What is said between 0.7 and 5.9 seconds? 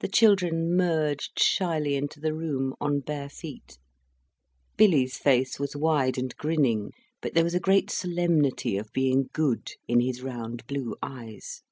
merged shyly into the room, on bare feet. Billy's face was